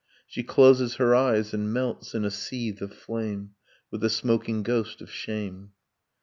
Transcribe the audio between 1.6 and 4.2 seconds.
melts in a seethe of flame... With a